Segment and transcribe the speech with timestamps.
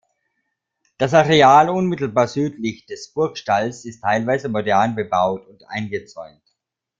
[0.97, 6.41] Das Areal unmittelbar südlich des Burgstalls ist teilweise modern bebaut und eingezäunt.